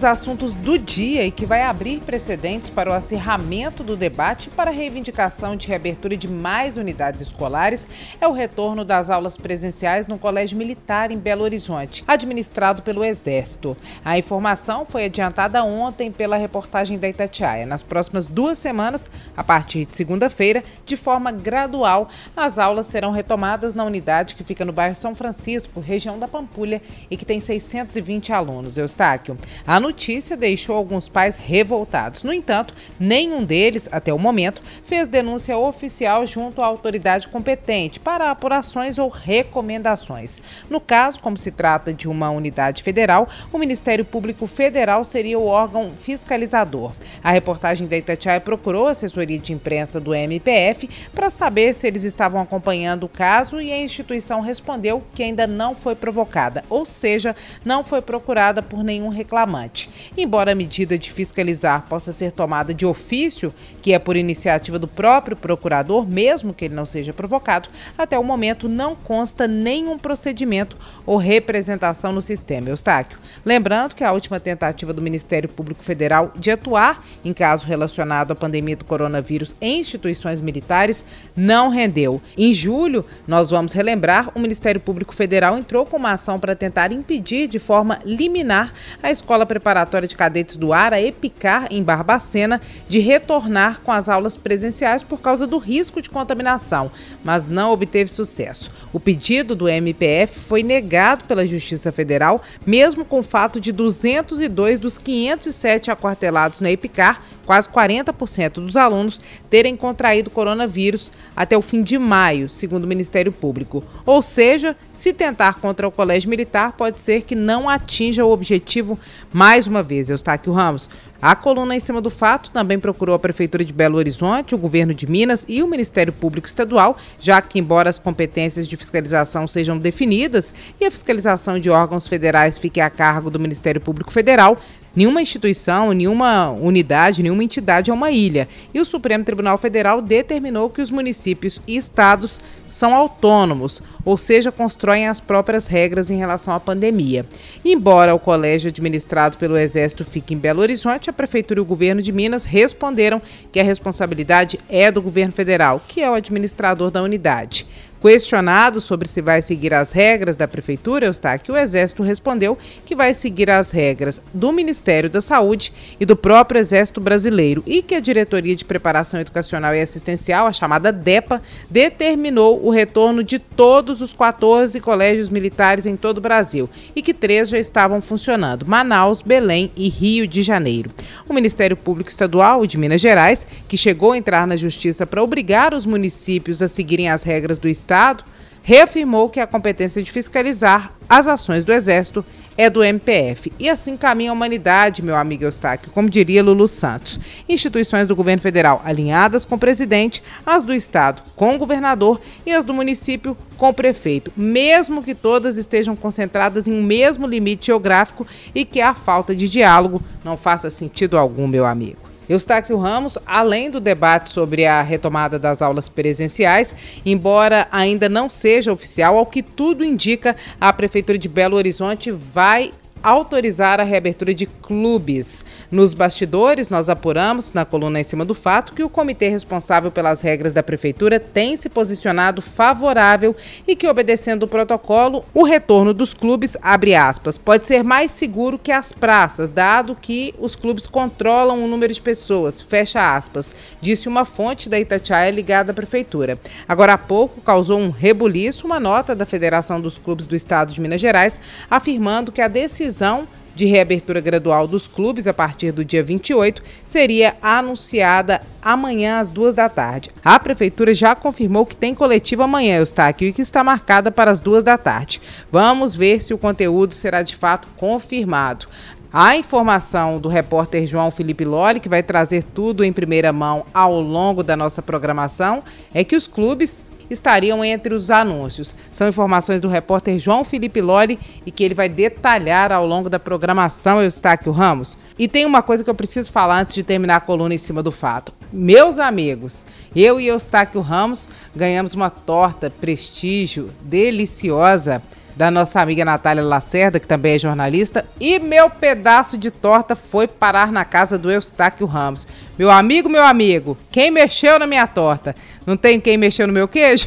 [0.00, 4.70] dos assuntos do dia e que vai abrir precedentes para o acirramento do debate para
[4.70, 7.86] a reivindicação de reabertura de mais unidades escolares
[8.18, 13.76] é o retorno das aulas presenciais no Colégio Militar em Belo Horizonte, administrado pelo Exército.
[14.02, 17.66] A informação foi adiantada ontem pela reportagem da Itatiaia.
[17.66, 23.74] Nas próximas duas semanas, a partir de segunda-feira, de forma gradual, as aulas serão retomadas
[23.74, 28.32] na unidade que fica no bairro São Francisco, região da Pampulha, e que tem 620
[28.32, 28.78] alunos.
[28.78, 29.36] Eustáquio.
[29.66, 32.22] A notícia deixou alguns pais revoltados.
[32.22, 38.30] No entanto, nenhum deles, até o momento, fez denúncia oficial junto à autoridade competente para
[38.30, 40.40] apurações ou recomendações.
[40.70, 45.46] No caso, como se trata de uma unidade federal, o Ministério Público Federal seria o
[45.46, 46.92] órgão fiscalizador.
[47.22, 52.04] A reportagem da Itatiaia procurou a assessoria de imprensa do MPF para saber se eles
[52.04, 57.34] estavam acompanhando o caso e a instituição respondeu que ainda não foi provocada, ou seja,
[57.64, 59.79] não foi procurada por nenhum reclamante.
[60.16, 64.88] Embora a medida de fiscalizar possa ser tomada de ofício, que é por iniciativa do
[64.88, 70.76] próprio procurador, mesmo que ele não seja provocado, até o momento não consta nenhum procedimento
[71.06, 72.68] ou representação no sistema.
[72.68, 73.18] Eustáquio.
[73.44, 78.36] Lembrando que a última tentativa do Ministério Público Federal de atuar em caso relacionado à
[78.36, 81.04] pandemia do coronavírus em instituições militares
[81.36, 82.20] não rendeu.
[82.36, 86.92] Em julho, nós vamos relembrar, o Ministério Público Federal entrou com uma ação para tentar
[86.92, 88.72] impedir de forma liminar
[89.02, 89.69] a escola Preparatória
[90.06, 95.20] de Cadetes do Ar, a EPICAR, em Barbacena, de retornar com as aulas presenciais por
[95.20, 96.90] causa do risco de contaminação,
[97.22, 98.70] mas não obteve sucesso.
[98.92, 104.80] O pedido do MPF foi negado pela Justiça Federal, mesmo com o fato de 202
[104.80, 109.20] dos 507 aquartelados na EPICAR quase 40% dos alunos
[109.50, 113.82] terem contraído coronavírus até o fim de maio, segundo o Ministério Público.
[114.06, 118.96] Ou seja, se tentar contra o Colégio Militar, pode ser que não atinja o objetivo
[119.32, 120.08] mais uma vez.
[120.08, 120.88] Eustáquio Ramos.
[121.22, 124.94] A coluna em cima do fato também procurou a Prefeitura de Belo Horizonte, o Governo
[124.94, 129.76] de Minas e o Ministério Público Estadual, já que, embora as competências de fiscalização sejam
[129.76, 134.58] definidas e a fiscalização de órgãos federais fique a cargo do Ministério Público Federal,
[134.94, 138.48] Nenhuma instituição, nenhuma unidade, nenhuma entidade é uma ilha.
[138.74, 144.50] E o Supremo Tribunal Federal determinou que os municípios e estados são autônomos, ou seja,
[144.50, 147.24] constroem as próprias regras em relação à pandemia.
[147.64, 152.00] Embora o colégio administrado pelo Exército fique em Belo Horizonte, a Prefeitura e o governo
[152.00, 153.20] de Minas responderam
[153.52, 157.66] que a responsabilidade é do governo federal, que é o administrador da unidade.
[158.00, 163.12] Questionado sobre se vai seguir as regras da Prefeitura, Eustáquio, o Exército respondeu que vai
[163.12, 168.00] seguir as regras do Ministério da Saúde e do próprio Exército Brasileiro e que a
[168.00, 174.14] Diretoria de Preparação Educacional e Assistencial, a chamada DEPA, determinou o retorno de todos os
[174.14, 179.70] 14 colégios militares em todo o Brasil e que três já estavam funcionando: Manaus, Belém
[179.76, 180.90] e Rio de Janeiro.
[181.28, 185.74] O Ministério Público Estadual de Minas Gerais, que chegou a entrar na Justiça para obrigar
[185.74, 188.22] os municípios a seguirem as regras do Estado, Estado,
[188.62, 192.24] reafirmou que a competência de fiscalizar as ações do Exército
[192.56, 193.52] é do MPF.
[193.58, 197.18] E assim caminha a humanidade, meu amigo Eustáquio, como diria Lulu Santos.
[197.48, 202.52] Instituições do governo federal alinhadas com o presidente, as do Estado com o governador e
[202.52, 207.66] as do município com o prefeito, mesmo que todas estejam concentradas em um mesmo limite
[207.66, 208.24] geográfico
[208.54, 212.09] e que a falta de diálogo não faça sentido algum, meu amigo.
[212.30, 216.72] Eustáquio Ramos, além do debate sobre a retomada das aulas presenciais,
[217.04, 222.70] embora ainda não seja oficial, ao que tudo indica, a Prefeitura de Belo Horizonte vai
[223.02, 225.44] autorizar a reabertura de clubes.
[225.70, 230.20] Nos bastidores, nós apuramos, na coluna em cima do fato, que o comitê responsável pelas
[230.20, 233.34] regras da prefeitura tem se posicionado favorável
[233.66, 238.58] e que, obedecendo o protocolo, o retorno dos clubes, abre aspas, pode ser mais seguro
[238.58, 244.08] que as praças, dado que os clubes controlam o número de pessoas, fecha aspas, disse
[244.08, 246.38] uma fonte da Itatiaia ligada à prefeitura.
[246.68, 250.80] Agora há pouco causou um rebuliço uma nota da Federação dos Clubes do Estado de
[250.80, 255.84] Minas Gerais afirmando que a decisão decisão de reabertura gradual dos clubes a partir do
[255.84, 260.10] dia 28 seria anunciada amanhã às duas da tarde.
[260.24, 264.40] A prefeitura já confirmou que tem coletiva amanhã, Eustáquio, e que está marcada para as
[264.40, 265.20] duas da tarde.
[265.50, 268.66] Vamos ver se o conteúdo será de fato confirmado.
[269.12, 274.00] A informação do repórter João Felipe Loli, que vai trazer tudo em primeira mão ao
[274.00, 275.60] longo da nossa programação,
[275.92, 278.74] é que os clubes estariam entre os anúncios.
[278.92, 283.18] São informações do repórter João Felipe Loli e que ele vai detalhar ao longo da
[283.18, 284.96] programação Eustáquio Ramos.
[285.18, 287.82] E tem uma coisa que eu preciso falar antes de terminar a coluna em cima
[287.82, 288.32] do fato.
[288.52, 295.02] Meus amigos, eu e Eustáquio Ramos ganhamos uma torta prestígio deliciosa
[295.40, 300.28] da nossa amiga Natália Lacerda, que também é jornalista, e meu pedaço de torta foi
[300.28, 302.26] parar na casa do Eustáquio Ramos.
[302.58, 305.34] Meu amigo, meu amigo, quem mexeu na minha torta?
[305.70, 307.06] Não tem quem mexeu no meu queijo?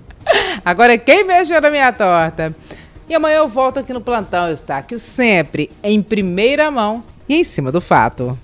[0.62, 2.54] Agora é quem mexeu na minha torta.
[3.08, 7.72] E amanhã eu volto aqui no plantão, Eustáquio, sempre em primeira mão e em cima
[7.72, 8.38] do fato.